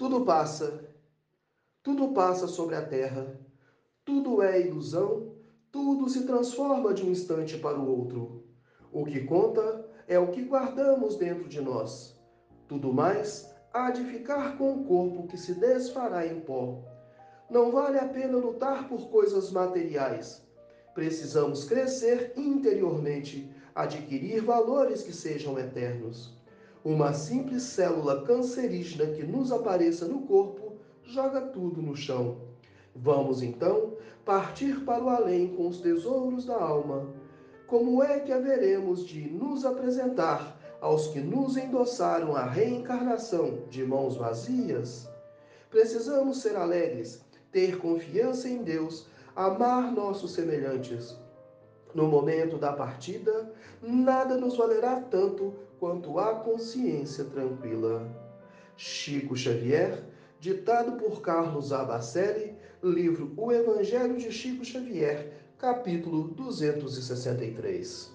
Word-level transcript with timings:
Tudo 0.00 0.24
passa, 0.24 0.82
tudo 1.82 2.14
passa 2.14 2.46
sobre 2.46 2.74
a 2.74 2.80
terra, 2.80 3.38
tudo 4.02 4.40
é 4.40 4.58
ilusão, 4.58 5.34
tudo 5.70 6.08
se 6.08 6.24
transforma 6.24 6.94
de 6.94 7.04
um 7.04 7.10
instante 7.10 7.58
para 7.58 7.78
o 7.78 7.86
outro. 7.86 8.42
O 8.90 9.04
que 9.04 9.20
conta 9.26 9.86
é 10.08 10.18
o 10.18 10.28
que 10.28 10.42
guardamos 10.44 11.16
dentro 11.16 11.46
de 11.50 11.60
nós. 11.60 12.18
Tudo 12.66 12.94
mais 12.94 13.54
há 13.74 13.90
de 13.90 14.02
ficar 14.04 14.56
com 14.56 14.72
o 14.72 14.84
corpo 14.86 15.26
que 15.26 15.36
se 15.36 15.52
desfará 15.52 16.26
em 16.26 16.40
pó. 16.40 16.82
Não 17.50 17.70
vale 17.70 17.98
a 17.98 18.08
pena 18.08 18.38
lutar 18.38 18.88
por 18.88 19.10
coisas 19.10 19.52
materiais. 19.52 20.42
Precisamos 20.94 21.66
crescer 21.66 22.32
interiormente, 22.38 23.54
adquirir 23.74 24.40
valores 24.40 25.02
que 25.02 25.12
sejam 25.12 25.58
eternos. 25.58 26.40
Uma 26.82 27.12
simples 27.12 27.64
célula 27.64 28.22
cancerígena 28.24 29.12
que 29.12 29.22
nos 29.22 29.52
apareça 29.52 30.08
no 30.08 30.22
corpo 30.22 30.76
joga 31.04 31.42
tudo 31.42 31.82
no 31.82 31.94
chão. 31.94 32.38
Vamos 32.96 33.42
então 33.42 33.98
partir 34.24 34.80
para 34.80 35.04
o 35.04 35.10
além 35.10 35.54
com 35.54 35.68
os 35.68 35.82
tesouros 35.82 36.46
da 36.46 36.56
alma. 36.56 37.06
Como 37.66 38.02
é 38.02 38.20
que 38.20 38.32
haveremos 38.32 39.04
de 39.06 39.28
nos 39.28 39.66
apresentar 39.66 40.58
aos 40.80 41.08
que 41.08 41.20
nos 41.20 41.58
endossaram 41.58 42.34
a 42.34 42.46
reencarnação 42.46 43.64
de 43.68 43.84
mãos 43.84 44.16
vazias? 44.16 45.06
Precisamos 45.68 46.40
ser 46.40 46.56
alegres, 46.56 47.20
ter 47.52 47.78
confiança 47.78 48.48
em 48.48 48.62
Deus, 48.62 49.06
amar 49.36 49.92
nossos 49.92 50.32
semelhantes. 50.32 51.14
No 51.94 52.06
momento 52.06 52.56
da 52.56 52.72
partida, 52.72 53.52
nada 53.82 54.38
nos 54.38 54.56
valerá 54.56 54.98
tanto 54.98 55.54
consciência 56.28 57.24
tranquila. 57.24 58.06
Chico 58.76 59.36
Xavier, 59.36 60.04
ditado 60.38 60.92
por 60.92 61.20
Carlos 61.20 61.72
Abacelli, 61.72 62.54
livro 62.82 63.32
O 63.36 63.52
Evangelho 63.52 64.16
de 64.16 64.30
Chico 64.32 64.64
Xavier, 64.64 65.32
capítulo 65.58 66.28
263. 66.28 68.10